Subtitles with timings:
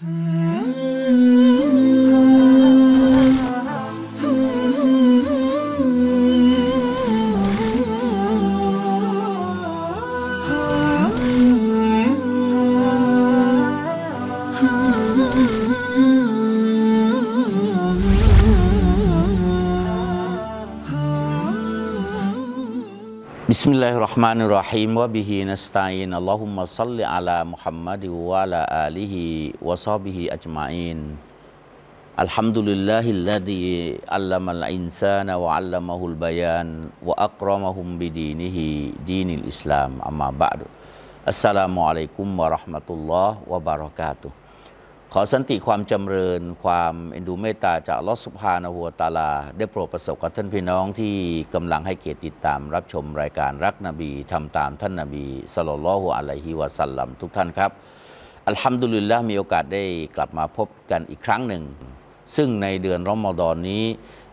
[0.00, 0.37] Mm.
[23.48, 28.60] بسم الله الرحمن الرحيم وبه نستعين اللهم صل على محمد وعلى
[28.92, 29.14] آله
[29.64, 30.98] وصحبه أجمعين
[32.20, 33.68] الحمد لله الذي
[34.12, 36.68] علم الإنسان وعلمه البيان
[37.00, 38.56] وأكرمهم بدينه
[39.08, 40.60] دين الإسلام أما بعد
[41.24, 44.30] السلام عليكم ورحمة الله وبركاته
[45.14, 51.14] ขอสันติความจำเริญความเอ็นดูเมตตาจากลอสุบฮานะฮูวตาลา ได้โปรดประสบกับท่านพี่น้องที่
[51.54, 55.24] กำลังให้เกียรติติดตามรับชมรายการรักนบีทำตามท่านนบี
[55.54, 57.70] صلى الله عليه وسلم ทุกท่านครับ
[58.48, 59.84] الحمد لله มีโอกาสได้
[60.16, 61.62] กลับมาพบกันอีกครั้งหนึ่ง
[62.36, 63.84] ซึ่งในเดือนรอมฎอนนี้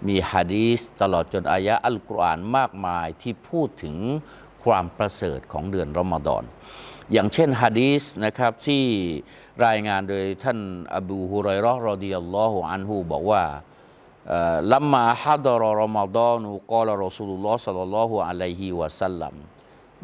[0.07, 3.95] มีฮะดีสตลอดจนอายะอัลกุรอานมากมายที่พูดถึง
[4.63, 6.43] ความประเสริฐของเดือนรอมฎอน
[7.13, 8.85] อย่างเช่นฮะดีสนะครับที่
[9.63, 10.59] รายงานโดยท่าน
[10.95, 13.43] อบูฮุไรเรย์رضي الله عنه บอกว่า
[14.73, 19.35] لما حضر رمضان قال رسول الله صلى الله عليه وسلم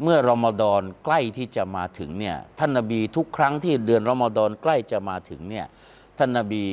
[0.02, 5.66] เมื่อรอมฎอนใกล้ที่จะมาถึงเนี่ยท่านนบีทุกครั้งที่เดือนรอมฎอนใกล้จะมาถึงเนี่ย
[6.18, 6.64] ท่านนบี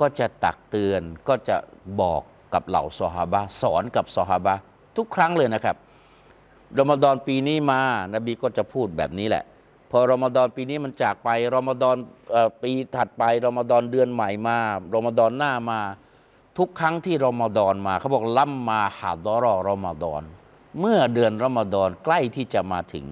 [0.00, 1.56] ก็จะตักเตือนก็จะ
[2.00, 2.22] บอก
[2.54, 4.54] กับเหล่าซอฮาบะสอนกับซอฮาบะ
[4.96, 5.76] ทุกครั้งเลยนะครับ
[6.78, 7.80] รอมฎอนปีนี้มา
[8.14, 9.44] นบีก็จะพูดแบบนี้แหละ
[9.90, 11.96] พอรอมฎอนปีนี้มันจากไปรอมฎอน
[12.62, 14.58] ปีถัดไปรอมฎอนเดือนใหม่มา
[14.94, 15.80] รอมฎอนหน้ามา
[16.58, 20.22] ทุกครั้งที่รอมฎอนมาเขาบอกลัมมาหาดอรอรอมฎอน
[20.80, 23.06] เมื่อเดือนรอมฎอนใกล้ที่จะมาถึง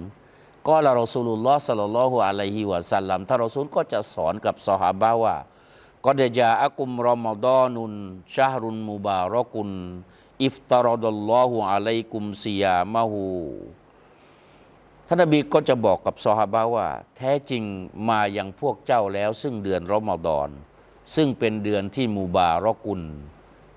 [0.67, 5.35] ก็ละรอสูลุลลอฮ์สัลลัลลอฮุอะลัยฮิวะสัลลัมท่านรอซูลก็จะสอนกับซอฮาบะว่า
[6.05, 7.91] กอดจาอักุมรอมฎอนุน
[8.35, 9.69] ชาฮรุนมุบารอกุน
[10.43, 13.23] อิฟตารอดัลลอฮุอะลัยกุมซิยามะฮู
[15.07, 17.63] ท่านนบีก็จะบอกกับซอฮาบะว่า แท้จริง
[18.09, 20.49] มาอยังพวกเจ้าแล้ว ซึ่งเดือนรอมฎอน
[21.15, 23.01] ซึ่งเป็นเดือนที่มูบารอกุล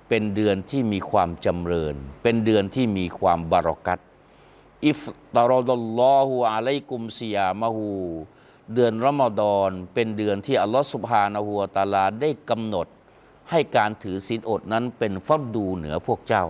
[0.08, 3.98] เป็นเดือนที่มีความจำเริญ เป็นเดือนที่มีความบารอกัต
[4.86, 5.00] อิฟ
[5.34, 7.88] ตารอดัลลอฮุอะลัยกุมซิยามะฮู
[8.74, 12.86] เดือนรอมฎอนเป็นเดือนที่อัลลอฮฺสุบฮานะฮูวตาลาได้กำหนด
[13.50, 16.44] ให้การถือศีลอดนั้นเป็นฟัดดูเหนือพวกเจ้า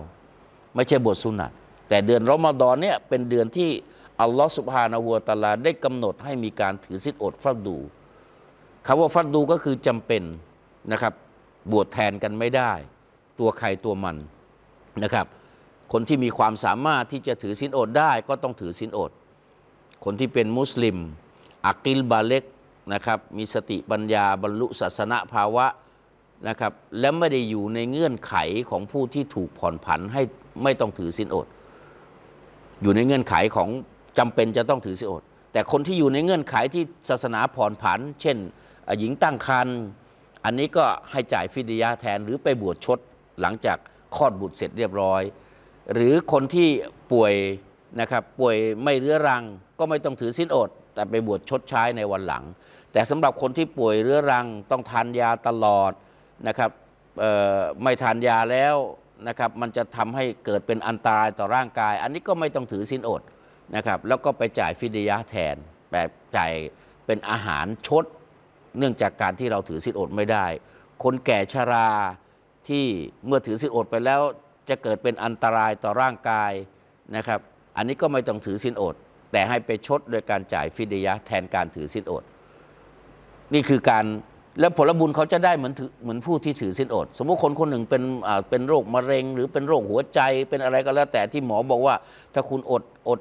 [0.75, 1.51] ไม่ใช่บทสุนัต
[1.89, 3.69] แต่เดือนรอมฎอนเนี่ยเป็นเดือนที่
[4.21, 7.77] อัลลอฮฺสุบฮานะฮูวตาลาได้กำหนดให้มีการถือศีลอดฟัดดู
[8.85, 10.23] คำว่าฟัดดูก็คือจำเป็น
[10.91, 11.13] นะครับ
[11.71, 12.71] บวชแทนกันไม่ได้
[13.39, 14.15] ตัวใครตัวมัน
[15.03, 15.25] นะครับ
[15.91, 19.11] คนที่มีความสามารถที่จะถือศีลอดได้ก็ต้องถือศีลอด
[20.05, 20.97] คนที่เป็นมุสลิม
[21.67, 22.43] อักิลบาเล็ก
[22.93, 25.65] นะครับมีสติปัญญาบรรลุศาสนาภาวะ
[26.47, 28.35] นะครับและไม่ได้อยู่ในเงื่อนไข
[28.69, 30.21] ของผู้ที่ถูกผ่อนผันให้
[30.63, 31.47] ไม่ต้องถือศีลอด
[32.81, 33.69] อยู่ในเงื่อนไขของ
[34.17, 38.37] จำเป็นจะต้องถือศีลอด แต่คนที่อยู่ในเงื่อนไขที่ศาสนาผ่อนผัน เช่น
[38.99, 39.79] หญิงตั้งครรภ์
[40.45, 42.99] อันนี้ก็ให้จ่ายฟิดยาแทนหรือไปบวชชด
[43.41, 43.77] หลังจาก
[44.15, 45.21] คลอดบุตรเสร็จเรียบร้อย
[45.93, 46.69] หรือคนที่
[47.11, 47.33] ป่วย
[47.99, 49.43] นะครับป่วยไม่เรื้อรัง
[49.79, 52.43] ก็ไม่ต้องถือศีลอด แต่ไปบวชชดใช้ในวันหลัง
[52.91, 55.91] แต่สำหรับคนที่ป่วยเรื้อรังต้องทานยาตลอด
[56.47, 56.71] นะครับ
[57.83, 58.75] ไม่ทานยาแล้ว
[59.27, 63.21] นะครับมันจะทำให้เกิดเป็นอันตรายต่อร่างกาย อันนี้ก็ไม่ต้องถือศีลอด
[63.75, 65.55] นะครับแล้วก็ไปจ่ายฟิดยาแทน
[65.91, 66.51] แบบจ่าย
[67.05, 68.05] เป็นอาหารชด
[68.77, 70.45] เนื่องจากการที่เราถือศีลอดไม่ได้
[71.03, 71.89] คนแก่ชรา
[72.67, 72.85] ที่
[73.25, 74.21] เมื่อถือศีลอดไปแล้ว
[74.69, 76.51] จะเกิดเป็นอันตรายต่อร่างกาย
[77.15, 77.39] นะครับ
[77.77, 78.95] อันนี้ก็ไม่ต้องถือศีลอด
[79.31, 82.23] แต่ให้ไปชดโดยการจ่ายฟิดยะแทนการถือศีลอด
[83.53, 84.05] นี่คือการ
[84.59, 90.19] แล้วผลบุญเขาจะได้เหมือนถือเหมือนผู้ที่ถือศีลอด สมมติคนคนหนึ่งเป็นอ่าเป็นโรคมะเร็ง หรือเป็นโรคหัวใจ
[90.49, 91.95] เป็นอะไรก็แล้วแต่ที่หมอบอกว่า
[92.33, 93.19] ถ้าคุณอดอด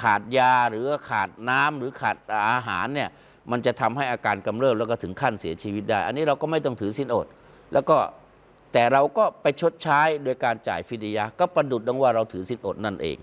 [0.00, 2.16] ขาดยาหรือขาดน้ำหรือขาด
[2.52, 3.10] อาหารเนี่ย
[3.50, 7.26] มันจะทำให้อาการกำเริบแล้วก็ถึงขั้นเสียชีวิตได้ อันนี้เราก็ไม่ต้องถือศีลอด
[7.72, 7.96] แล้วก็
[8.72, 13.16] แต่เราก็ไปชดใช้โดยการจ่ายฟิดยะก็ประดุดดังว่าเราถือศีลอดนั่นเอง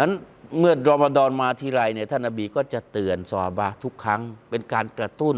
[0.00, 0.12] นั้น
[0.58, 4.20] เมื่อรอมฎอนมาทีไรเนี่ยท่านนบีก็จะเตือนซอฮาบะทุกครั้ง
[4.50, 5.36] เป็นการกระตุ้น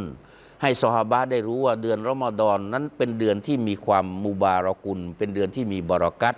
[0.63, 6.35] ให้ซอฮาบะได้รู้ว่าเดือนรอมฎอนนั้นเป็นเดือนที่มีความมูบารอกุล เป็นเดือนที่มีบารอกัต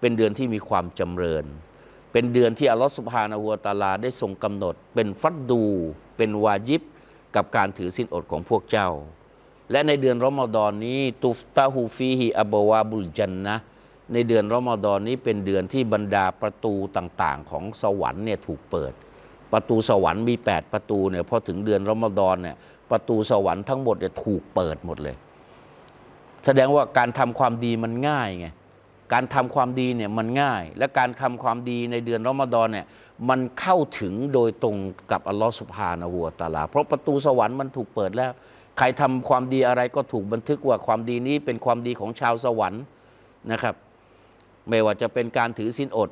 [0.00, 1.44] เป็นเดือนที่มีความจำเริญ
[2.12, 5.62] เป็นเดือนที่อัลลอฮฺสุบฮานะฮูวตาลาได้ทรงกำหนด เป็นฟัดดู
[6.16, 6.82] เป็นวาจิบ
[7.36, 8.88] กับการถือศีลอดของพวกเจ้า
[9.70, 13.56] และในเดือนรอมฎอนนี้ตุฟตาฮูฟีฮิอับวาบุลจันนะ
[14.12, 18.92] ในเดือนรอมฎอนนี้เป็นเดือนที่บรรดาประตูต่างๆ ของสวรรค์เนี่ยถูกเปิด
[19.52, 22.56] ประตูสวรรค์มี 8 ประตูเนี่ยพอถึงเดือนรอมฎอนเนี่ย
[22.90, 25.16] ประตูสวรรค์ทั้งหมดเนี่ยถูกเปิดหมดเลย
[26.44, 28.46] แสดงว่าการทำความดีมันง่ายไง
[29.12, 32.86] การทำความดีเนี่ยมันง่าย และการทำความดีในเดือนรอมฎอนเนี่ย
[33.28, 34.76] มันเข้าถึงโดยตรง
[35.10, 38.32] กับอัลลอฮฺสุบฮานะฮูวตาลา เพราะประตูสวรรค์มันถูกเปิดแล้ว
[38.78, 42.82] ใครทำความดีอะไรก็ถูกบันทึกว่าความดีนี้เป็นความดีของชาวสวรรค์
[43.52, 43.74] นะครับ
[44.68, 46.10] ไม่ว่าจะเป็นการถือศีลอด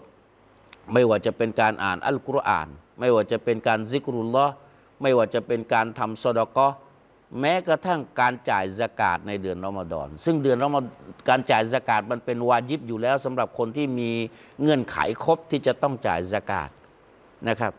[0.93, 2.69] ไม่ว่าจะเป็นการอ่านอัลกุรอาน
[3.01, 4.47] ไม่ว่าจะเป็นการซิกรุลลอ
[5.03, 6.67] ไม่ว่าจะเป็นการทำซอดกอ
[7.41, 10.93] แม้กระทั่งการจ่ายสกาดในเดือนรอมฎอนซึ่งเดือนรอมฎอน
[11.29, 14.11] การจ่ายสกาดมันเป็นวาจิบอยู่แล้วสำหรับคนที่มี
[14.61, 16.71] เงื่อนไขครบที่จะต้องจ่ายสกาด
[17.49, 17.73] นะครับ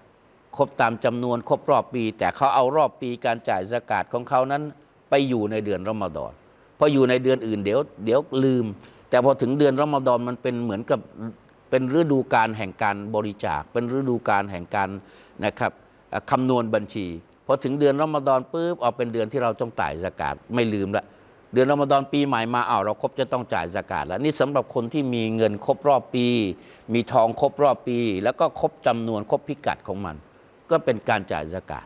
[0.58, 4.64] ครบตามจำนวนครบรอบปี แต่เขาเอารอบปีการจ่ายสกาดของเขานั้น
[5.10, 6.32] ไปอยู่ในเดือนรอมฎอน
[6.78, 8.66] พออยู่ในเดือนอื่นเดี๋ยวเดี๋ยวลืม
[9.10, 11.00] แต่พอถึงเดือนรอมฎอนมันเป็นเหมือนกับ
[11.70, 14.90] เป็นฤดูการแห่งการบริจาค เป็นฤดูการแห่งการ
[15.46, 15.72] นะครับ
[16.32, 17.08] คำนวณบัญชี
[17.52, 21.06] อถึงเดือนรอมฎอนปุ๊บเอาเป็นเดือนที่เราต้องจ่ายสกาดไม่ลืมละ
[21.54, 26.28] เดือนรอมฎอนปีใหม่มาเอาวเราครบจะต้องจ่ายสกาดแล้วนี่สำหรับคนที่มีเงินครบรอบปี
[26.94, 30.16] มีทองครบรอบปี แล้วก็ครบจำนวนครบพิกัดของมัน
[30.70, 31.86] ก็เป็นการจ่ายสกาด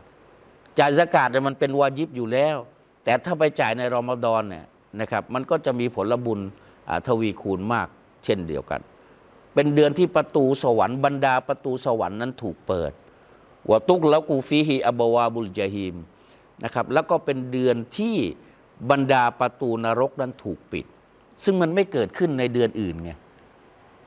[0.78, 2.56] จ่ายสกาดเนี่ยมันเป็นวาญิบอยู่แล้ว
[3.04, 4.66] แต่ถ้าไปจ่ายในรอมฎอนเนี่ย
[5.00, 6.40] นะครับมันก็จะมีผลบุญ
[6.88, 7.88] อ่าทวีคูณมาก
[8.24, 8.80] เช่นเดียวกัน
[9.54, 12.92] เป็นเดือนที่ประตูสวรรค์บรรดาประตูสวรรค์นั้นถูกเปิด
[13.70, 15.96] วตุกแล้วกูฟีฮีอับบาวาบุลจาฮิม
[16.64, 18.16] นะครับ แล้วก็เป็นเดือนที่
[18.90, 20.86] บรรดาประตูนรกนั้นถูกปิด
[21.44, 23.12] ซึ่งมันไม่เกิดขึ้นในเดือนอื่นไง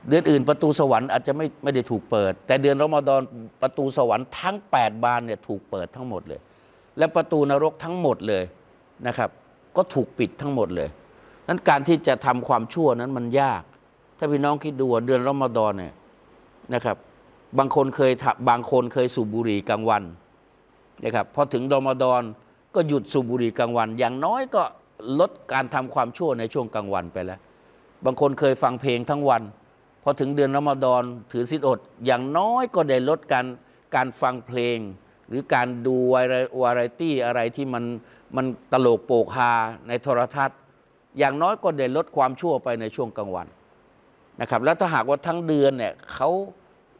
[0.08, 3.20] เดือนอื่นประตูสวรรค์อาจจะไม่ไม่ได้ถูกเปิด แต่เดือนรอมฎอน
[3.62, 6.40] ประตูสวรรค์ทั้ง 8 บานเนี่ยถูกเปิดทั้งหมดเลย
[6.98, 8.44] และประตูนรกทั้งหมดเลย
[9.06, 9.30] นะครับ
[9.76, 10.88] ก็ถูกปิดทั้งหมดเลย
[11.48, 13.62] นั้นการที่จะทำความชั่วนั้นมันยาก
[14.18, 15.94] ถ้าพี่น้องคิดดูว่าเดือนรอมฎอนเนี่ย
[16.74, 16.96] นะครับ
[17.58, 20.02] บางคนเคยทำบางคนเคยสูบบุหรี่กลางวัน
[21.04, 22.22] นะครับพอถึงรอมฎอน
[22.74, 24.62] ก็หยุดสูบบุหรี่กลางวัน อย่างน้อยก็
[25.20, 27.40] ลดการทำความชั่วในช่วงกลางวันไปแล้ว
[28.04, 29.42] บางคนเคยฟังเพลงทั้งวัน
[30.02, 31.02] พอถึงเดือนรอมฎอน
[31.32, 33.46] ถือศีลอด อย่างน้อยก็ได้ลดการ
[33.94, 34.78] การฟังเพลง
[35.28, 37.84] หรือการดูวาไรวาไรตี้อะไรที่มัน
[38.36, 39.52] มันตลกโปกฮา
[39.88, 40.58] ในโทรทัศน์
[41.18, 43.46] อย่างน้อยก็ได้ลดความชั่วไปในช่วงกลางวัน
[44.40, 46.30] นะครับแล้วถ้าหากว่าทั้งเดือนเนี่ยเขา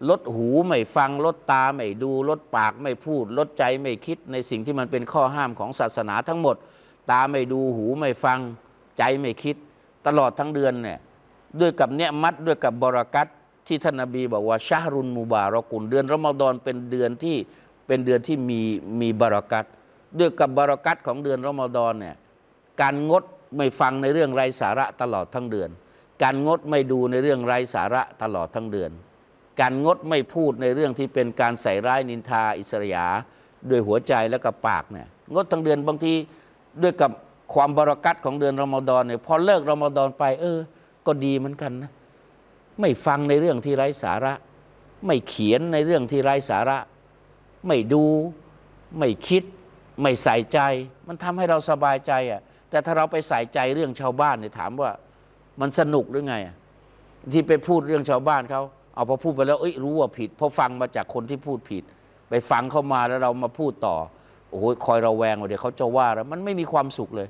[0.08, 6.56] ลดหูไม่ฟังลดตาไม่ดูลดปากไม่พูดลดใจไม่คิดในสิ่งที่มันเป็นข้อห้ามของศาสนาทั้งหมด
[7.10, 8.38] ตาไม่ดูหูไม่ฟัง
[8.98, 9.56] ใจไม่คิด
[10.06, 10.98] ตลอดทั้งเดือนเนี่ย
[11.60, 13.26] ด้วยกับเนียมัดด้วยกับบรากัต
[13.66, 17.36] ที่ท่านนบีบอกว่าชารุนมูบารอกุลเดือนรอมฎอนเป็นเดือนที่
[17.86, 18.60] เป็นเดือนที่มี
[19.00, 19.64] มีบรากัต
[20.18, 22.16] ด้วยกับบรากัตของเดือนรอมฎอนเนี่ย
[22.80, 23.22] การงด
[23.56, 25.70] ไม่ฟังในเรื่องไร้สาระตลอดทั้งเดือน
[26.22, 28.90] การงดไม่ดูในเรื่องไร้สาระตลอดทั้งเดือน
[29.60, 33.06] การงดไม่พูดในเรื่องที่เป็นการใส่ร้ายนินทาอิสริยา
[33.70, 36.12] ด้วยหัวใจและกับปากเนี่ยงดทั้งเดือนบางที
[36.82, 37.10] ด้วยกับ
[37.54, 40.58] ความบรากัตของเดือนรอมฎอนเนี่ยพอเลิกรอมฎอนไป เออ
[41.06, 41.90] ก็ดีเหมือนกันนะ
[42.80, 44.32] ไม่ฟังในเรื่องที่ไร้สาระ
[45.06, 46.78] ไม่เขียนในเรื่องที่ไร้สาระ
[47.66, 48.04] ไม่ดู
[48.98, 49.42] ไม่คิด
[50.02, 50.58] ไม่ใส่ใจ
[51.06, 52.40] มันทำให้เราสบายใจอะ
[52.70, 54.90] แต่ถ้าเราไปใส่ใจเรื่องชาวบ้านเนี่ยถามว่า
[55.60, 56.34] มันสนุกหรือไง
[57.32, 58.62] ที่ไปพูดเรื่องชาวบ้านเขา
[58.94, 61.84] เอาพอพูดไปแล้วเอ้ยรู้ว่าผิดเพราะฟังมาจากคนที่พูดผิด
[62.28, 63.96] ไปฟังเข้ามาแล้วเรามาพูดต่อ
[64.48, 67.28] โอ้โหคอยระแวงว่าเดี๋ยวเขาจะว่าแล้วมันไม่มีความสุขเลย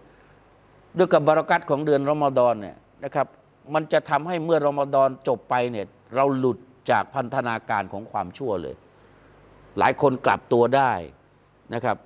[0.99, 3.27] ด้วยกับบารักัตของเดือนรอมฎอนเนี่ยนะครับ
[3.75, 5.87] มันจะทำให้เมื่อรอมฎอนจบไปเนี่ย
[6.17, 6.59] เราหลุด
[6.91, 8.75] จากพันธนาการของความชั่วเลย
[9.79, 10.93] หลายคนกลับตัวได้
[11.75, 11.97] นะครับ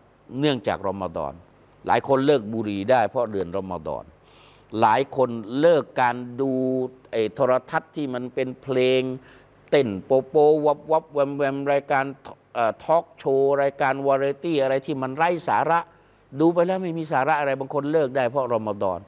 [0.40, 1.32] เนื่องจากรอมฎอน
[1.87, 4.04] หลายคนเลิกบุหรี่ได้ เพราะเดือนรอมฎอน
[4.80, 5.30] หลายคน
[5.61, 6.52] เลิกการดู
[7.11, 9.02] ไอ้โทรทัศน์ที่มันเป็นเพลง
[9.76, 12.04] เต้นโปโปวับวับแวมแวมรายการ
[12.84, 15.78] ทอล์กโชว์รายการวาไรตี้อะไรที่มันไร้สาระ
[16.40, 19.00] ดูไปแล้วไม่มีสาระอะไรบางคนเลิกได้เพราะรอมฎอน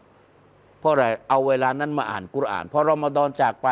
[0.79, 3.69] เพราะอะไรเอาเวลานั้นมาอ่านกุรอานพอรอมฎอนจากไป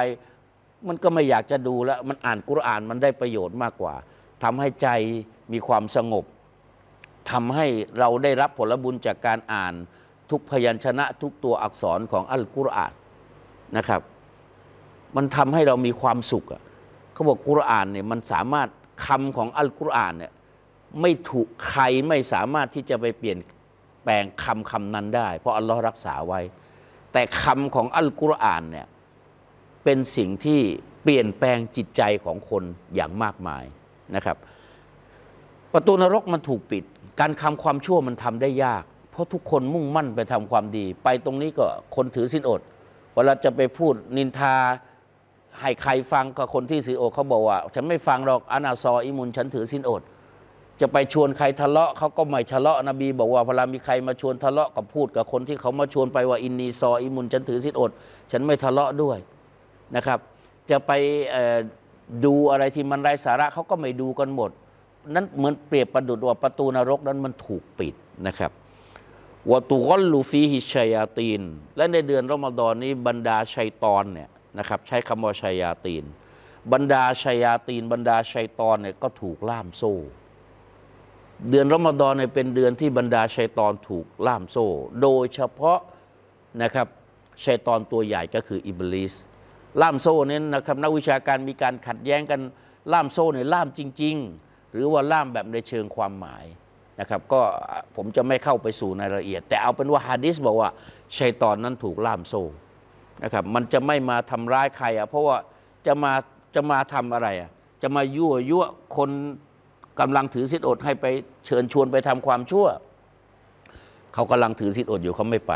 [0.88, 3.94] มันก็ไม่อยากจะดูแล้ว มันอ่านกุรอานมันได้ประโยชน์มากกว่า
[4.42, 4.88] ทำให้ใจ
[5.52, 6.24] มีความสงบ
[7.30, 7.66] ทำให้
[7.98, 9.74] เราได้รับผลบุญจากการอ่าน
[10.30, 12.92] ทุกพยัญชนะทุกตัวอักษรของอัลกุรอาน
[13.76, 14.00] นะครับ
[15.16, 16.62] มันทำให้เรามีความสุขอะ
[17.14, 18.68] เขาบอกกุรอานเนี่ยมันสามารถ
[19.06, 20.32] คำของอัลกุรอานเนี่ย
[21.00, 23.38] ไม่ถูกใครไม่สามารถที่จะไปเปลี่ยน
[24.04, 26.40] แปลงคำคำนั้นได้ เพราะอัลลอฮ์รักษาไว้
[27.12, 28.86] แต่คำของอัลกุรอานเนี่ย
[29.84, 30.60] เป็นสิ่งที่
[31.02, 32.62] เปลี่ยนแปลงจิตใจของคน
[32.94, 33.64] อย่างมากมาย
[34.16, 34.36] นะครับ
[35.72, 36.84] ประตูนรกมันถูกปิด
[37.20, 41.66] การทำความชั่วมันทำได้ยาก เพราะทุกคนมุ่งมั่นไปทำความดี ไปตรงนี้ก็
[41.96, 42.60] คนถือสินอด
[43.14, 44.54] เวลาจะไปพูดนินทา
[45.60, 50.02] ให้ใครฟังก็คนที่สินอเขาบอกว่า ฉันไม่ฟังหรอกอานาซออิมุนฉันถือสินอด
[50.80, 57.90] จะไปชวนใครทะเลาะเขาก็ไม่ทะเลาะนบี บอกว่าเวลามีใครมาชวนทะเลาะกับพูดกับคนที่เขามาชวนไปว่าอินนีซออิมุนฉันถือสิทธิอด
[58.32, 59.18] ฉันไม่ทะเลาะด้วย
[59.96, 60.18] นะครับ
[60.70, 60.92] จะไป
[62.24, 64.50] ดูอะไรที่มันไร้สาระเขาก็ไม่ดูกันหมด
[65.14, 67.94] นั้นเหมือนเปรียบประดุดว่าประตูนรกนั้นมันถูกปิด
[68.26, 68.50] นะครับ
[69.50, 71.42] วะตุกอลลูฟีฮิชยาตีน
[71.76, 76.04] และในเดือนรอมฎอนนี้บรรดาชัยตอนเนี่ย นะครับใช้คำว่าชัยาตีน
[76.72, 79.94] บรรดาชัยาตีน บรรดาชัยตอนเนี่ยก็ถูกล่ามโซ่
[81.50, 84.66] เดือนรอมฎอนเนี่ยเป็นเดือนที่บรรดาชัยตอนถูกล่ามโซ่
[85.02, 85.80] โดยเฉพาะ
[86.62, 86.86] นะครับ
[87.44, 89.14] ชัยตอนตัวใหญ่ก็คืออิบลิส
[89.80, 92.40] ล่ามโซ่เนี่ยนะครับนักวิชาการมีการขัดแย้งกัน
[92.92, 96.44] ล่ามโซ่เนี่ยล่ามจริง ๆ หรือว่าล่ามแบบในเชิงความหมาย
[97.00, 97.40] นะครับก็
[97.96, 100.70] ผมจะไม่เข้าไปสู่ในรายละเอียด แต่เอาเป็นว่าฮะดิษบอกว่า
[101.18, 102.42] ชัยตอนนั้นถูกล่ามโซ่
[103.22, 105.36] นะครับมันจะไม่มาทำร้ายใครอะเพราะว่า
[105.86, 106.12] จะมา
[106.54, 107.50] จะมาทำอะไรอะ
[107.82, 108.64] จะมายั่วยั่ว
[108.96, 109.10] คน
[110.00, 111.06] กำลังถือสิทธิอดให้ไป
[111.46, 112.66] เชิญชวนไปทำความชั่ว
[114.14, 115.54] เขากำลังถือสิทธิอดอยู่เขาไม่ไป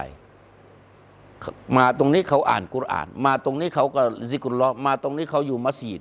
[1.77, 6.01] มาตรงนี้เขาอ่านกุรอาน มาตรงนี้เขาก็ซิกรุลลอมาตรงนี้เขาอยู่มัสยิด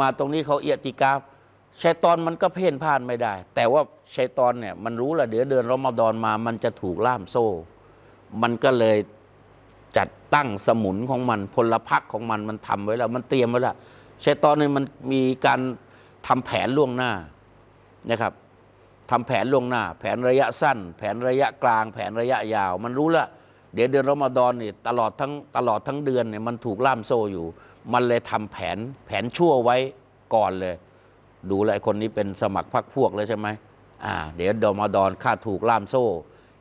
[0.00, 1.20] มาตรงนี้เขาเอียติกาฟ
[1.82, 3.82] ชัยตอนมันก็เพ่นพ่านไม่ได้ แต่ว่า
[4.16, 7.46] ชัยตอนเนี่ยมันรู้ละเดี๋ยวเดือนรอมฎอนมา มันจะถูกล่ามโซ่
[8.42, 8.96] มันก็เลย
[10.34, 13.76] ตั้งสมุนของมันพลพรรคของมันมันทำไว้แล้ว มันเตรียมไว้แล้ว
[14.24, 15.60] ชัยตอนนี่ยมันมีการ
[16.26, 17.12] ทำแผนล่วงหน้า
[18.10, 18.32] นะครับ
[19.10, 23.26] ทำแผนล่วงหน้า แผนระยะสั้น แผนระยะกลาง แผนระยะยาว มันรู้ละ
[23.74, 27.46] เดี๋ยวเดือนรอมฎอนนี่ตลอดทั้งตลอดทั้งเดือนเนี่ยมันถูกล่ามโซ่อยู่
[27.92, 29.76] มันเลยทำแผนแผนชั่วไว้
[30.34, 30.74] ก่อนเลย
[31.50, 33.48] ดูแลวไอ้คนนี้เป็นสมัครพรรคพวกเลยใช่ไหม
[34.04, 36.04] อ่า เดี๋ยวรอมฎอนข้าถูกล่ามโซ่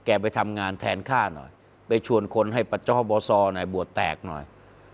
[0.06, 1.50] แกไปทำงานแทนข้าหน่อย
[1.88, 4.44] ไปชวนคนให้ปัจจอบอซอหน่อยบวชแตกหน่อย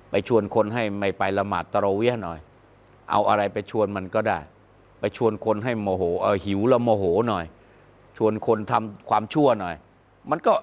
[0.09, 2.39] ไปชวนคนให้ไม่ไปละหมาดตะเรเวียหน่อย
[3.11, 4.39] เอาอะไรไปชวนมันก็ได้
[4.99, 7.45] ไปชวนคนให้โมโหเออหิวแล้วโมโหหน่อย
[8.17, 9.75] ชวนคนทำความชั่วหน่อย
[10.29, 10.53] มันก็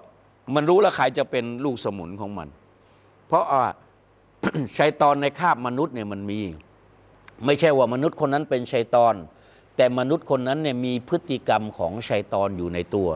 [0.54, 2.48] มันรู้แล้วใครจะเป็นลูกสมุนของมัน
[3.26, 3.64] เพราะว่า
[4.78, 6.40] ชัยตอนในคาบมนุษย์เนี่ยมันมี
[7.44, 9.14] ไม่ใช่ว่ามนุษย์คนนั้นเป็นชัยตอน
[9.76, 13.08] แต่มนุษย์คนนั้นเนี่ยมีพฤติกรรมของชัยตอนอยู่ในตัว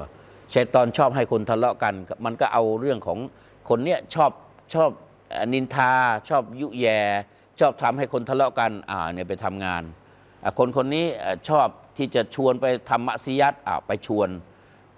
[0.52, 3.18] ชัยตอนชอบให้คนทะเลาะกัน มันก็เอาเรื่องของ
[3.68, 4.30] คนเนี้ยชอบ
[4.74, 4.90] ชอบ
[5.52, 5.92] นินทา
[6.28, 6.86] ชอบยุแย
[7.60, 9.82] ชอบทำให้คนทะเลาะกันอ่าเนี่ยไปทำงาน
[10.58, 11.06] คนคนนี้
[11.48, 14.28] ชอบที่จะชวนไปทำมัสยิดอ่าไปชวน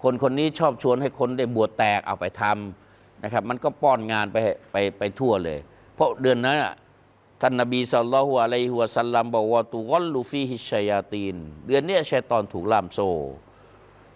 [0.03, 4.37] คนคนนี้ชอบชวนให้คนได้บวชแตกเอาไปทำนะครับมันก็ป้อนงานไป
[4.71, 5.59] ไปไปทั่วเลย
[5.95, 6.73] เพราะเดือนนั้นน่ะ
[7.41, 11.35] ท่านนบี صلى الله عليه وسلم บอกว่า تغل فيه الشياطين
[11.67, 12.99] เดือนเนี้ยชัยตอนถูกล่ามโซ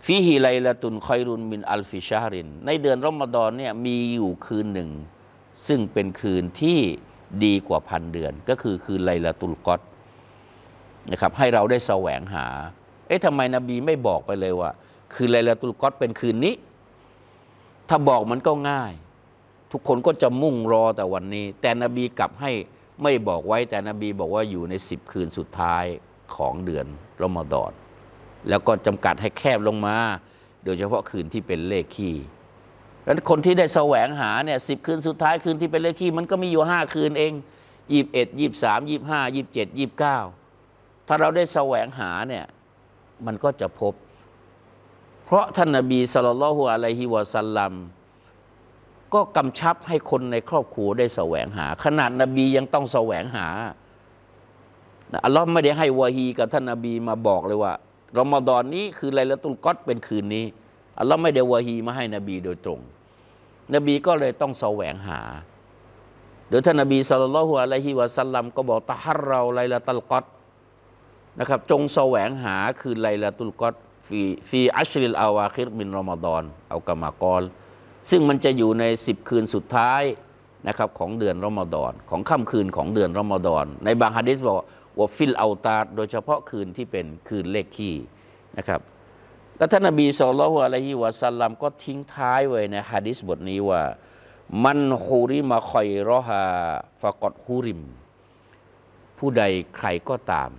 [0.06, 4.90] ฟีฮิไลละตุนคอยรุนมินอัลฟิชาริน ในเดือนรอมฎอนเนี่ยมีอยู่คืนหนึ่ง
[5.68, 6.80] ซึ่งเป็นคืนที่
[7.46, 9.82] ดีกว่าพันเดือน ก็คือคืนไลละตุลกอด
[11.12, 12.46] นะครับให้เราได้แสวงหา
[13.08, 14.72] เอ๊ะทำไมนบีไม่บอกไปเลยว่า
[15.14, 16.54] คือไลลาตุลกอดเป็นคืนนี้
[17.90, 18.94] ถ้าบอกมันก็ง่าย
[19.72, 22.52] ทุกคนก็จะมุ่งรอแต่วันนี้ แต่นบีกลับให้
[23.04, 25.86] ไม่บอกไว้แต่นบีบอกว่าอยู่ในสิบคืนสุดท้าย
[26.36, 26.86] ของเดือน
[27.24, 27.72] รอมฎอน
[28.50, 29.96] แล้วก็จำกัดให้แคบลงมา
[30.64, 32.16] โดยเฉพาะคืนที่เป็นเลขคี่
[33.04, 37.34] แล้วคนที่ได้แสวงหาเนี่ยสิบคืนสุดท้ายคืนที่เป็นเลขคี่มันก็มีอยู่ห้าคืนเอง
[37.92, 40.18] ยี่สิบเอ็ดยี่สิบสามยี่สิบห้ายี่สิบเจ็ดยี่สิบเก้า
[41.08, 42.46] ถ้าเราได้แสวงหาเนี่ย
[43.26, 43.94] มันก็จะพบ
[45.26, 47.74] เพราะท่านนบีสุลต่านละฮุอะลัยฮิวะสัลลัม
[49.14, 53.48] ก็กำชับให้คนในครอบครัวได้แสวงหา ขนาดนบียังต้องแสวงหา
[55.26, 57.74] อัลลอฮ์ไม่ได้ให้วะฮีกับท่านนบีมาบอกเลยว่า
[58.20, 60.46] รอมฎอนนี้คือไลละตุลกอดเป็นคืนนี้
[61.00, 62.80] อัลลอฮ์ไม่ได้วะฮีมาให้นบีโดยตรง
[63.76, 65.20] นบีก็เลยต้องแสวงหา
[66.48, 70.26] เดี๋ยวท่านนบีสุลต่านละฮุอะลัยฮิวะสัลลัมก็บอกตะฮัรเราไลละตุลกอด
[71.40, 73.76] นะครับ จงแสวงหาคือไลลาตุลกอด
[74.08, 77.44] ฟีฟีอัชริลอาวาคิรมินรอมฎอนเอากามากร
[78.10, 80.02] ซึ่งมันจะอยู่ใน10คืนสุดท้าย
[80.68, 84.58] นะครับของเดือนรอมฎอนของค่ำคืนของเดือนรอมฎอนในบางฮะดิษบอก
[84.98, 87.96] ว่า في الأوتار โดยเฉพาะคืนที่เป็นคืนเลขคี่
[88.58, 88.82] นะครับ
[89.58, 93.82] แล้วท่านนบี صلى الله عليه وسلم ก็ทิ้งท้ายไว้ในฮะดิษบทนี้ว่า
[94.64, 97.82] من حرم خيرها فقد حرم
[99.18, 99.44] ผู้ใด
[99.76, 100.50] ใครก็ตาม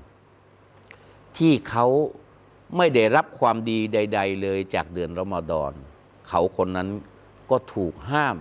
[1.37, 1.87] ที่เขา
[2.77, 5.73] ไม่ได้รับความดีใด ๆ เลยจากเดือนรอมฎอน
[6.29, 6.89] เขาคนนั้น
[7.51, 8.37] ก็ถูกห้าม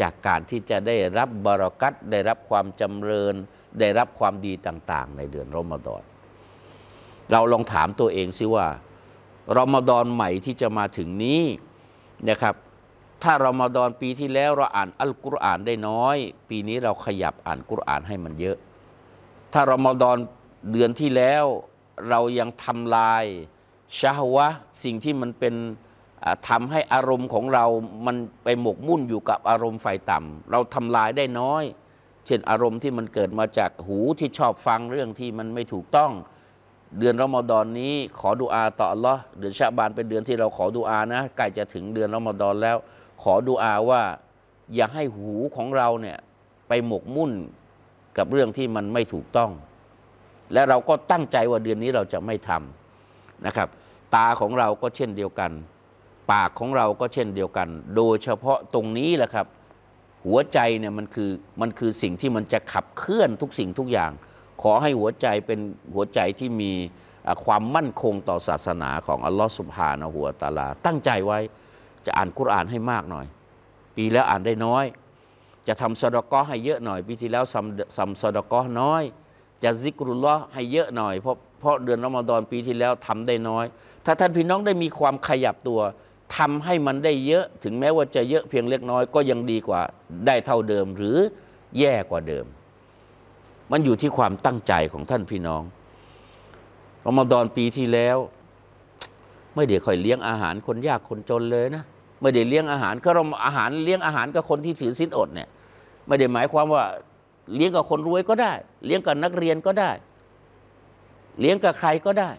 [0.00, 3.34] จากการที่จะได้รับบารักัตได้รับความจำเริญ
[3.80, 6.02] ได้รับความดีต่างๆ ในเดือนรอมฎอน
[7.32, 8.66] เราลองถามตัวเองซิว่า
[9.56, 11.42] รอมฎอนใหม่ที่จะมาถึงนี้
[12.28, 12.54] นะครับ
[13.22, 16.16] ถ้ารอมฎอนปีที่แล้วเราอ่านอัลกุรอานได้น้อย
[16.48, 18.56] ปีนี้เราขยับอ่านกุรอานให้มันเยอะ
[19.52, 20.16] ถ้ารอมฎอน
[20.72, 21.44] เดือนที่แล้ว
[22.08, 23.24] เรายังทำลาย
[24.00, 24.48] ชาวะ
[24.84, 25.54] สิ่งที่มันเป็น
[26.24, 27.64] อ่าทำให้อารมณ์ของเรา
[28.06, 31.64] มันไปหมกมุ่นอยู่กับอารมณ์ไฟต่ำเราทำลายได้น้อย
[32.26, 36.12] เช่นอารมณ์ที่มันเกิดมาจากหูที่ชอบฟังเรื่องที่มันไม่ถูกต้อง
[36.98, 42.76] เดือนรอมฎอนนี้ขอดุอาต่ออัลลอฮ์เดือนชาบานเป็นเดือนที่เราขอดุอานะใกล้จะถึงเดือนรอมฎอนแล้ว
[43.22, 44.02] ขอดุอาว่า
[44.74, 46.18] อย่าให้หูของเราเนี่ย
[46.68, 47.32] ไปหมกมุ่น
[48.18, 49.50] กับเรื่องที่มันไม่ถูกต้อง
[50.52, 53.68] และเราก็ตั้งใจว่าเดือนนี้เราจะไม่ทำนะครับ
[54.14, 55.50] ตาของเราก็เช่นเดียวกัน
[56.30, 59.46] ปากของเราก็เช่นเดียวกัน โดยเฉพาะตรงนี้แหละครับ
[60.26, 64.10] หัวใจเนี่ยมันคือมันคือสิ่งที่มันจะขับเคลื่อนทุกสิ่งทุกอย่าง
[64.62, 65.60] ขอให้หัวใจเป็น
[65.94, 66.72] หัวใจที่มี
[67.44, 71.38] ความมั่นคงต่อศาสนาของอัลลอฮฺสุบฮานะหัวตาลา ตั้งใจไว้
[72.06, 73.26] จะอ่านกุรอานให้มากหน่อย
[73.96, 74.84] ปีแล้วอ่านได้น้อย
[75.68, 79.02] จะทำสดกอให้เยอะหน่อย ปีที่แล้วทำทำสดกอน้อย
[79.62, 83.64] จะซิกรุลลอฮ์ให้เยอะหน่อยเพราะเพราะเดือนรอมฎอนปีที่แล้วทำได้น้อย
[84.04, 85.80] ถ้าท่านพี่น้องได้มีความขยับตัว
[86.36, 89.80] ทำให้มันได้เยอะถึงแม้ว่าจะเยอะเพียงเล็กน้อยก็ยังดีกว่า
[90.26, 91.16] ได้เท่าเดิมหรือ
[91.78, 92.44] แย่กว่าเดิม
[93.72, 95.62] มันอยู่ที่ความตั้งใจของท่านพี่น้อง
[97.06, 98.16] รอมฎอนปีที่แล้ว
[99.54, 101.84] ไม่ได้ค่อยเลี้ยงอาหารคนยากคนจนเลยนะ
[102.22, 105.48] ไม่ได้เลี้ยงอาหารก็เราอาหารเลี้ยงอาหารกับคนที่ถือศีลอดเนี่ย
[106.06, 106.84] ไม่ได้หมายความว่า
[107.54, 108.52] เลี้ยงกับคนรวยก็ได้
[108.86, 109.90] เลี้ยงกับนักเรียนก็ได้
[111.40, 112.30] เลี้ยงกับใครก็ได้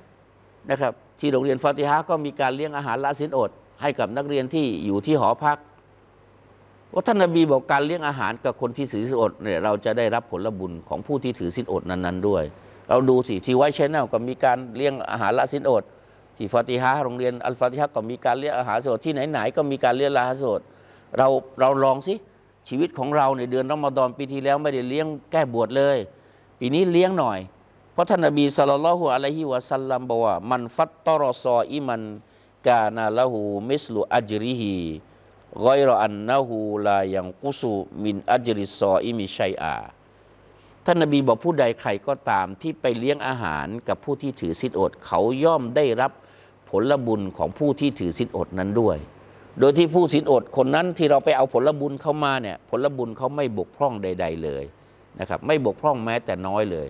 [0.69, 3.51] นะครับ ที่โรงเรียนฟาติฮะก็มีการเลี้ยงอาหารละศีลอด
[3.81, 5.57] ให้กับนักเรียนที่อยู่ที่หอพัก
[6.93, 12.43] ว่าท่านนบีบอกการเลี้ยงอาหารกับคนที่ถือศีลอดเนี่ยเราจะได้รับผลบุญของผู้ที่ถือศีลอดนั้นๆด้วย
[12.89, 15.83] เราดูสิที่ไว้ชแนลก็มีการเลี้ยงอาหารละศีลอด
[16.37, 20.61] ที่ฟาติฮะโรงเรียนอัลฟาติฮะก็มีการเลี้ยงอาหารสดที่ไหนๆก็มีการเลี้ยงอาหารสด
[21.17, 21.27] เรา
[21.59, 22.13] เราลองสิ
[22.67, 25.97] ชีวิตของเราในเดือนรอมฎอนปีที่แล้วไม่ได้เลี้ยงแก้บวชเลย
[26.59, 27.39] ปีนี้เลี้ยงหน่อย
[27.93, 36.31] เพราะท่านนบี صلى الله عليه وسلم บอกว่า من فطر صائما كان له مثل أجره غير أنه
[36.37, 39.75] لا ينقص من أجر الصائم شيئا
[40.85, 46.11] ท่านนบีบอกผู้ใดใครก็ตามที่ไปเลี้ยงอาหารกับผู้ที่ถือศีลอด เขาย่อมได้รับ
[46.69, 48.97] ผลบุญของผู้ที่ถือศีลอดนั้นด้วย
[49.59, 54.63] โดยที่ผู้ศีลอดคนนั้นที่เราไปเอาผลบุญเข้ามาเนี่ยผลบุญเขาไม่บกพร่องใด ๆ เลย
[55.19, 56.87] นะครับไม่บกพร่องแม้แต่น้อยเลย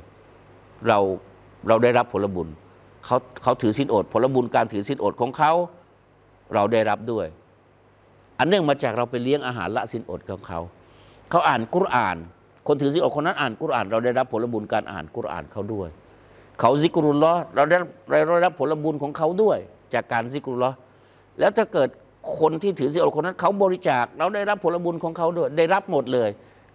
[0.88, 0.99] เรา
[1.67, 2.47] เราได้รับผลบุญ
[3.05, 5.51] เขาเขาถือศีลอด ผลบุญการถือศีลอดของเขา
[6.53, 7.25] เราได้รับด้วย
[8.39, 10.59] อันเนื่องมาจากเราไปเลี้ยงอาหารละศีลอดของเขา
[11.29, 12.17] เขาอ่านกุรอาน
[12.67, 15.89] คนถือศีลอดคนนั้นอ่านกุรอาน เราได้รับผลบุญการอ่านกุรอานเขาด้วย
[16.59, 17.77] เขาซิกรุลลอฮ์เราได้
[18.09, 19.57] เราได้รับผลบุญของเขาด้วย
[19.93, 20.75] จากการซิกรุลลอฮ์
[21.39, 21.89] แล้วถ้าเกิด
[22.39, 26.29] คนที่ถือศีลอดคนนั้นเขาบริจาค เราได้รับผลบุญของเขาด้วย ได้รับหมดเลย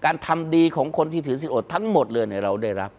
[0.04, 2.90] การทำดีของคนที่ถือศีลอดทั้งหมดเลยเนี่ยเราได้รับ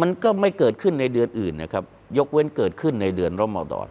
[0.00, 1.84] มันก็ไม่เกิดขึ้นในเดือนอื่นนะครับ
[2.18, 3.86] ยกเว้นเกิดขึ้นในเดือนรอมฎอน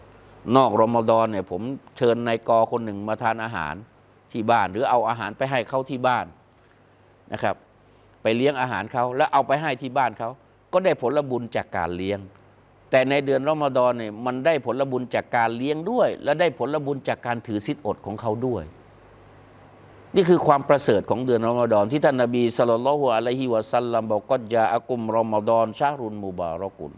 [0.56, 1.62] นอกรอมฎอนเนี่ยผม
[1.98, 3.76] เชิญนายกคนหนึ่งมาทานอาหาร
[4.32, 6.26] ที่บ้าน หรือเอาอาหารไปให้เขาที่บ้าน
[7.34, 7.56] นะครับ
[8.22, 10.30] ไปเลี้ยงอาหารเขาแล้วเอาไปให้ที่บ้านเขา
[10.74, 12.20] ก็ได้ผลบุญจากการเลี้ยง
[12.92, 18.64] แต่ในเดือนรอมฎอนเนี่ยมันได้ผลบุญจากการเลี้ยงด้วย และได้ผลบุญจากการถือศีลอดของเขาด้วย
[20.16, 26.94] นี่คือความประเสริฐของเดือนรอมฎอนที่ท่านนบีสุลต่านละฮุอะลัยฮิวะสัลลัมบอกก็ยาอักุมรอมฎอนชารุนมุบารอกุล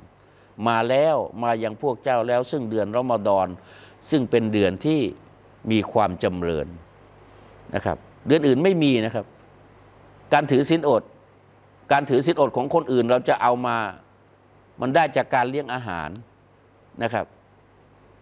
[0.68, 3.48] มาแล้วมายังพวกเจ้าแล้ว ซึ่งเดือนรอมฎอน
[4.10, 5.00] ซึ่งเป็นเดือนที่
[5.72, 6.68] มีความจำเริญ
[7.76, 7.98] นะครับ
[8.28, 9.26] เดือนอื่นไม่มีนะครับ
[10.34, 11.04] การถือศีลอด
[11.92, 13.78] การถือศีลอดของคนอื่นเราจะเอามา
[14.82, 16.10] มันได้จากการเลี้ยงอาหาร
[17.04, 17.26] นะครับ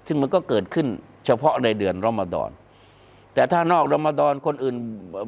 [0.07, 0.87] ซึ่งมันก็เกิดขึ้น
[1.25, 2.49] เฉพาะในเดือนรอมฎอน
[3.33, 4.75] แต่ถ้านอกรอมฎอนคนอื่น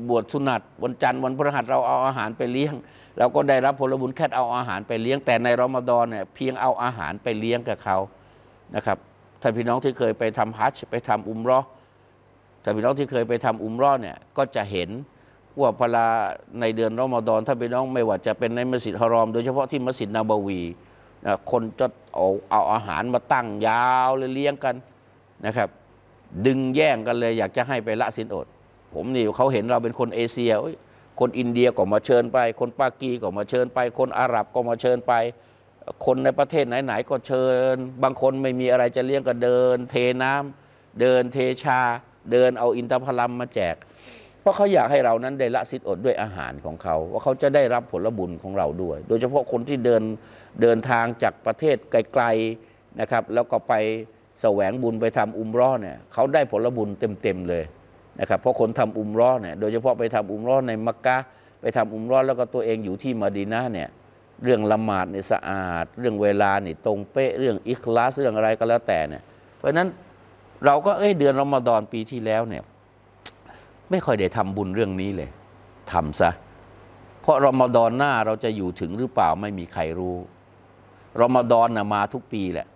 [0.09, 2.73] บวชสุนัตวันจันทร์วันพฤหัสเราเอาอาหารไปเลี้ยง
[3.17, 7.97] เราก็ได้รับผลบุญแค่เอาอาหารไปเลี้ยงแต่ในรอมฎอนเนี่ยเพียงเอาอาหารไปเลี้ยงกับเขา
[8.75, 8.97] นะครับ
[9.41, 11.59] ท่านพี่น้องที่เคยไปทำฮัจญ์ไปทำอุมรอ
[12.63, 14.89] ท่านพี่น้องที่เคยไปทำอุมรอเนี่ยก็จะเห็น
[15.59, 16.07] ว่าพลา
[16.59, 20.61] ในเดือนรอมฎอนท่านพี่น้องไม่ว่าจะเป็นในมัสยิดฮารอม โดยเฉพาะที่มัสยิดนาบวี
[21.25, 24.75] นะคนจะเอาเอาอาหารมาตั้งยาวเลยเลี้ยงกัน
[25.45, 25.69] นะครับ
[26.45, 28.47] ดึงแย่งกันเลยอยากจะให้ไปละสินอด
[28.93, 30.75] ผมนี่เขาเห็นเราเป็นคนเอเชียเอ้ย
[31.19, 35.13] คนอินเดียก็มาเชิญไป คนปากีก็มาเชิญไป คนอาหรับก็มาเชิญไป
[36.05, 41.81] คนในประเทศไหนๆก็เชิญ บางคนไม่มีอะไรจะเลี้ยงก็เดิน เทน้ำเดินเทชา
[42.31, 43.75] เดินเอาอินทผลัมมาแจก
[44.41, 50.03] เพราะเขาอยากให้เรานั้นได้ละสิทธิ์อดด้วยอาหารของเขา ว่าเขาจะได้รับผลบุญของเราด้วย โดยเฉพาะคนที่เดิน
[50.61, 53.73] เดินทางจากประเทศไกลๆนะครับ แล้วก็ไป
[54.41, 57.63] แสวงบุญไปทำอุมเรอเนี่ยเขาได้ผลบุญเต็มๆเลย
[58.19, 61.17] นะครับเพราะคนทำอุมรอเนี่ยโดยเฉพาะไปทำอุมรอในมักกะ
[61.61, 63.89] ไปทำอุมรอแล้วก็ตัวเองอยู่ที่มะดีนะห์เนี่ย
[64.43, 69.23] เรื่องละหมาดเนี่ยสะอาด เรื่องเวลาเนี่ยตรงเป๊ะเรื่องอิคลาสเรื่องอะไรก็แล้วแต่เนี่ย
[69.57, 69.87] เพราะฉะนั้น
[70.65, 72.63] เราก็เอ้ยเดือนรอมฎอนปีที่แล้วเนี่ย
[73.89, 75.29] ไม่ค่อยได้ทำบุญเรื่องนี้เลย
[75.91, 76.29] ทำซะ
[77.21, 80.15] เพราะรอมฎอนหน้าเราจะอยู่ถึงหรือเปล่าไม่มีใครรู้
[81.21, 82.67] รอมฎอนนะมาทุกปีแหละ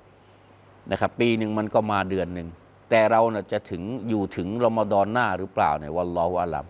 [0.91, 2.48] นะครับ ปีหนึ่งมันก็มาเดือนหนึ่ง
[2.89, 6.65] แต่เรานะจะถึงอยู่ถึงรอมฎอนหน้าหรือเปล่าเนี่ยวันรออาลัม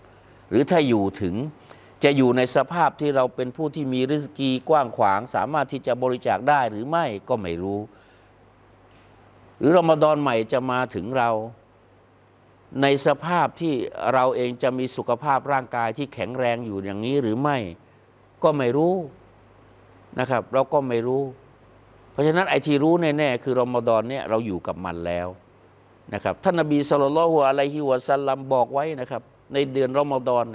[0.50, 1.36] หรือถ้าอยู่ถึง
[2.04, 7.80] จะอยู่ในสภาพที่เราเป็นผู้ที่มีริสกีกว้างขวาง สามารถที่จะบริจาคได้หรือไม่ก็ไม่รู้
[9.58, 11.30] หรือรอมฎอนใหม่จะมาถึงเรา
[12.82, 13.74] ในสภาพที่
[14.14, 17.58] เราเองจะมีสุขภาพร่างกายที่แข็งแรงอยู่อย่างนี้หรือไม่
[18.44, 18.96] ก็ไม่รู้
[20.20, 21.24] นะครับ เราก็ไม่รู้
[22.12, 25.28] เพราะฉะนั้นไอ้ที่รู้แน่ๆคือรอมฎอนเนี่ยเราอยู่กับมันแล้ว
[26.14, 29.22] นะครับท่านนบีสุลต่านละฮ์อะลัยฮิวะสัลลัมบอกไว้นะครับ
[29.54, 30.46] ในเดือนรอมฎอน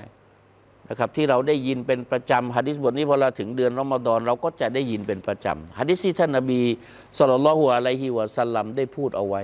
[0.89, 6.61] นะครับที่เราได้ยินเป็นประจำฮะดิษบทนี้พอเราถึงเดือนรอมฎอนเราก็จะได้ยินเป็นประจำฮะดิษที่ท่านนบี
[7.19, 9.43] สุลต่านละฮ์อะลัยฮิวะสัลลัมได้พูดเอาไว้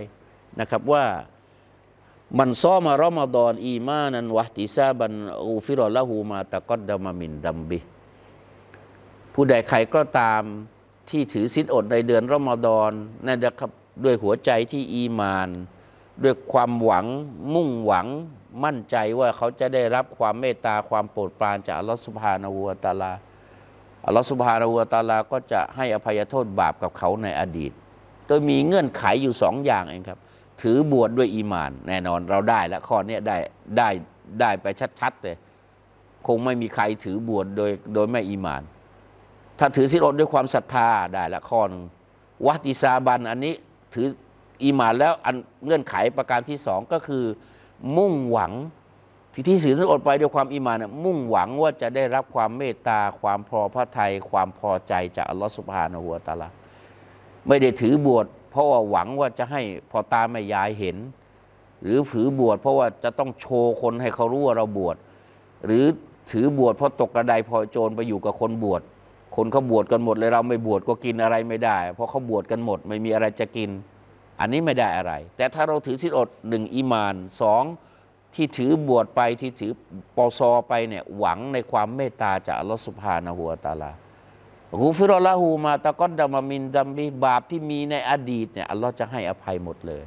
[0.60, 1.04] นะครับว่า
[2.38, 5.12] มันซ้อมารอมฎอนอีมานันวะติซาบัน
[5.44, 7.78] อูฟิรอละหูมาตะกอดดามามินดัมบิ
[9.34, 10.42] ผู้ใดใครก็ตาม
[11.10, 12.90] ที่ถือศีลอดในเดือนรอมฎอน
[13.26, 13.70] นั่นนะครับ
[14.04, 15.48] ด้วยหัวใจที่อีมาน
[16.22, 17.06] ด้วยความหวัง
[17.54, 18.06] มุ่งหวัง
[18.64, 23.12] มั่นใจว่าเขาจะได้รับความเมตตาความโปรดปรานจากอัลลอฮฺสุบฮานาหูวตาลา
[24.06, 27.72] อัลลอฮฺสุบฮานาหูวตาลาก็จะให้อภัยโทษบาปกับเขาในอดีต
[28.26, 30.18] โดยมีเงื่อนไขอยู่สองอย่างเองครับ
[30.62, 33.36] ถือบวชดด้วยอีมาน แน่นอนเราได้แล้วข้อเนี้ได้
[33.76, 33.88] ได้
[34.40, 34.66] ได้ไป
[35.00, 35.36] ชัดๆเลย
[36.26, 38.62] คงไม่มีใครถือบวชโดยโดยไม่อีมาน
[39.58, 41.82] ถ้าถือศีลอดด้วยความศรัทธาได้ละข้อหนึ่ง
[42.46, 43.54] วัติซาบันอันนี้
[43.94, 44.06] ถือ
[44.64, 47.24] อีหมานแล้วอันเงื่อนไขประการที่สองก็คือ
[47.96, 48.52] มุ่งหวัง
[49.32, 56.48] ที่ที่ถือศีลอดไปด้วยความอีหมานน่ะมุ่งหวังว่าจะได้รับความเมตตา ความพอพระทัยความพอใจจากอัลลอฮฺสุบฮานะฮูวตาลา
[57.48, 60.96] ไม่ได้ถือบวชเพราะว่าหวังว่าจะให้พอตาแม่ยายเห็น
[61.82, 64.96] หรือถือบวชเพราะว่าจะต้องโชว์คนให้เขารู้ว่าเราบวช
[65.64, 65.84] หรือ
[66.30, 68.82] ถือบวชเพราะตกกระไดพลอยโจรไปอยู่กับคนบวช
[69.36, 73.70] คนเขาบวชกันหมดเลยเราไม่บวชก็กินอะไรไม่ได้ เพราะเขาบวชกันหมด ไม่มีอะไรจะกิน
[74.40, 77.62] อันนี้ไม่ได้อะไร แต่ถ้าเราถือศีลอดหนึ่งอีมานสอง
[78.34, 79.72] ที่ถือบวชไปที่ถือ
[80.16, 83.90] ปอซอไปเนี่ยหวังในความเมตตาจากอัลลอฮฺสุบฮานะฮูวตาลา
[84.80, 90.02] กูฟิรอละหูมาตะก้อดดามามินดัมบีบาปที่มีในอดีตเนี่ยอัลลอฮ์จะให้อภัยหมดเลย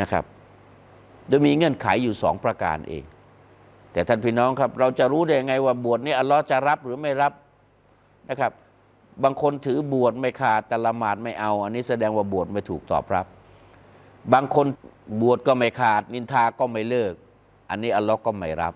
[0.00, 0.24] นะครับ
[1.28, 3.04] โดยมีเงื่อนไขอยู่สองประการเอง
[3.92, 7.32] แต่ท่านพี่น้องครับ เราจะรู้ได้ยังไงว่าบวชนี่อัลลอฮ์จะรับหรือไม่รับ
[8.30, 8.52] นะครับ
[9.24, 13.26] บางคนถือบวชไม่ขาดแต่ละหมาดไม่เอา อันนี้แสดงว่าบวชไม่ถูกตอบรับ
[14.32, 14.66] บางคน
[15.22, 17.14] บวชก็ไม่ขาด นินทาก็ไม่เลิก
[17.70, 18.74] อันนี้อัลลอฮ์ก็ไม่รับ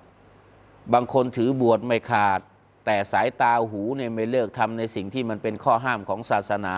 [0.92, 2.40] บางคนถือบวชไม่ขาด
[2.84, 6.76] แต่สายตาหูเนี่ยไม่เลิกทำในสิ่งที่มันเป็นข้อห้ามของศาสนา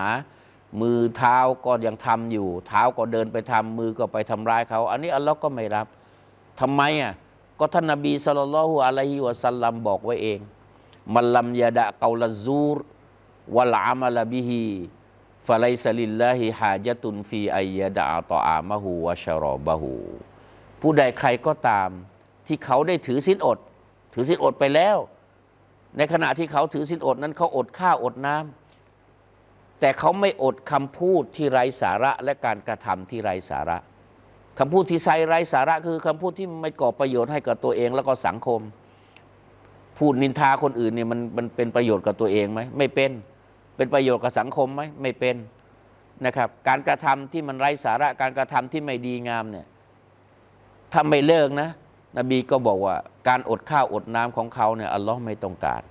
[0.81, 5.87] มือเท้าก็ยังทำอยู่ เท้าก็เดินไปทำมือก็ไปทำร้ายเขา อันนี้อัลลอฮ์ก็ไม่รับ
[6.59, 7.13] ทำไมอะ
[7.59, 10.39] ก็ท่านนบีสุลต่านละฮุอะลัยฮิวะสัลลัมบอกไว้เอง
[11.13, 12.77] มันลัมยาดะเกาลซูร
[13.55, 14.63] วะลอามาลบิฮี
[15.47, 19.93] ฟะไลซลิลลาฮิฮาจตุนฟีอัยยะดะตออามะฮูวะชะรอบะฮู
[20.81, 21.89] ผู้ใดใครก็ตาม
[22.47, 23.57] ที่เขาได้ถือศีลอด
[24.13, 24.97] ถือศีลอดไปแล้ว
[25.97, 33.77] ในขณะที่เขาถือศีลอดนั้นเขาอดข้าวอดน้ำแต่เขาไม่อดคำพูดที่ไร้สาระและการกระทำที่ไร้สาระ
[34.59, 38.61] คำพูดที่ไซไร้สาระคือคำพูดที่ไม่ก่อประโยชน์ให้กับตัวเองแล้วก็สังคม
[39.97, 43.11] พูดนินทาคนอื่นเนี่ยมันมันเป็นประโยชน์กับตัวเองไหมไม่เป็น
[43.75, 45.35] เป็นประโยชน์กับสังคมไหมไม่เป็น
[46.25, 49.65] นะครับ การกระทำที่มันไร้สาระการกระทำที่ไม่ดีงามเนี่ย
[50.91, 51.69] ถ้าไม่เลิกนะ
[52.17, 52.95] นบีก็บอกว่า
[53.27, 55.81] การอดข้าวอดน้ำของเขาเนี่ยอัลลอฮ์ไม่ต้องการ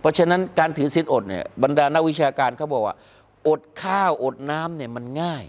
[0.00, 2.96] เพราะฉะนั้นการถือศีลอดเนี่ยบรรดานักวิชาการเขาบอกว่า
[3.48, 5.44] อดข้าวอดน้ำเนี่ยมันง่าย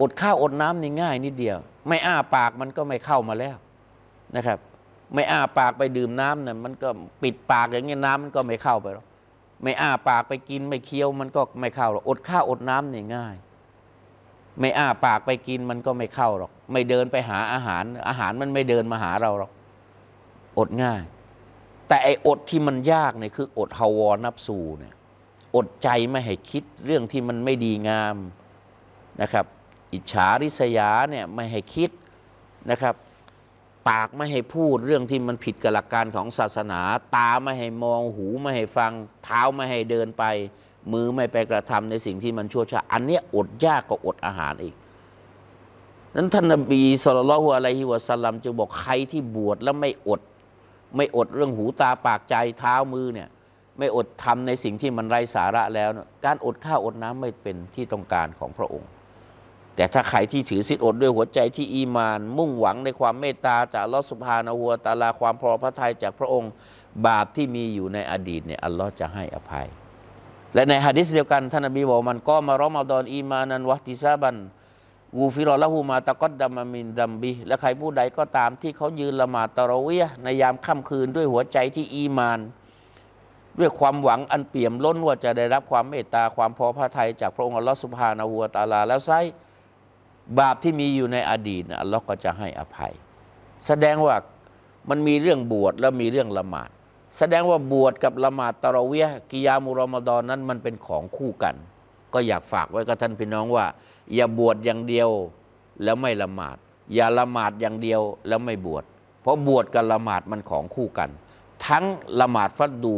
[0.00, 3.56] อดข้าวอดน้ำนี่ง่ายนิดเดียว ไม่อ้าปากมันก็ไม่เข้ามาแล้ว
[4.36, 4.58] นะครับ
[5.14, 6.88] ไม่อ้าปากไปดื่มน้ำเนี่ยมันก็
[7.22, 9.06] ปิดปากอย่างเงี้ยน้ำมันก็ไม่เข้าไปหรอก
[9.62, 13.36] ไม่อ้าปากไปกินไม่เคี้ยวมันก็ไม่เข้าหรอกอดข้าวอดน้ำเนี่ยง่าย
[14.60, 19.50] ไม่อ้าปากไปกินมันก็ไม่เข้าหรอก ไม่เดินไปหาอาหาร อาหารมันไม่เดินมาหาเราหรอก
[20.58, 21.02] อดง่าย
[21.88, 24.94] แต่ไออดที่มันยากเนี่ยคือ อดฮาวอนับสูเนี่ย
[25.56, 28.16] อดใจไม่ให้คิดเรื่องที่มันไม่ดีงาม
[29.22, 29.46] นะครับ
[29.92, 31.90] อิจฉาริษยาเนี่ยไม่ให้คิด
[32.70, 32.94] นะครับ
[33.88, 36.80] ปากไม่ให้พูดเรื่องที่มันผิดกับหลักการของศาสนา
[37.16, 38.92] ตาไม่ให้มองหูไม่ให้ฟัง
[39.24, 40.24] เท้าไม่ให้เดินไป
[40.92, 44.74] มือไม่ไปกระทำในสิ่งที่มันชั่วช้าอันนี้อดยากกว่าอดอาหารอีก
[46.14, 50.20] นั้นท่านนบีสุลต่านละฮุอะลัยฮิวะสัลลัมจึงบอกใครที่บวชแล้วไม่อด
[50.96, 53.28] ไม่อดเรื่องหูตาปากใจเท้ามือเนี่ย
[53.78, 55.90] ไม่อดทำในสิ่งที่มันไร้สาระแล้ว
[56.24, 58.88] การอดข้าวอดน้ำไม่เป็นที่ต้องการของพระองค์
[59.76, 66.50] แต่ถ้าใครที่ถือศีลอดด้วยหัวใจที่อีมาน มุ่งหวังในความเมตตาจาก الله سبحانه وتعالى ความพอพระทัยจากพระองค์
[67.06, 69.66] บาปที่มีอยู่ในอดีตเนี่ยอัลลอฮ์จะให้อภัย
[70.54, 82.40] และในฮะดิษเดียวกันท่านนบีบอก من قام رمضان إيمانا واحتسابا غفر له ما تقدم من ذنبه และใครผู้ใดก็ตามที่เขายืนละหมาดตะระเวียในยามค่ำคืนด้วยหัวใจที่อีมาน
[83.58, 89.10] ด้วยความหวังอันเปี่ยมล้นว่าจะได้รับความเมตตาความพอพระทัยจากพระองค์อัลลอฮฺ سبحانه وتعالى แล้วไซร้
[90.38, 92.92] บาปที่มีอยู่ในอดีตนะอัลลอฮ์ก็จะให้อภัย
[93.66, 94.14] แสดงว่า
[94.90, 96.70] มันมีเรื่องบวชแล้วมีเรื่องละหมาด
[97.18, 101.54] แสดงว่าบวชกับละหมาดตะระเวีย قيام رمضان นั้นมันเป็นของคู่กัน
[102.14, 103.66] ก็อยากฝากไว้กับท่านพี่น้องว่า
[104.14, 105.08] อย่าบวชอย่างเดียว
[105.82, 106.56] แล้วไม่ละหมาด
[106.94, 108.84] อย่าละหมาดอย่างเดียวแล้วไม่บวช
[109.22, 111.10] เพราะบวชกับละหมาดมันของคู่กัน
[111.66, 111.84] ทั้ง
[112.20, 112.96] ละหมาดฟัดดู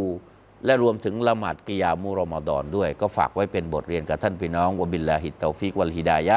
[0.65, 6.37] และรวมถึงละหมาดกิยามุรอมฎอนด้วย ก็ฝากไว้เป็นบทเรียนกับท่านพี่น้องوبالله التوفيق والهداية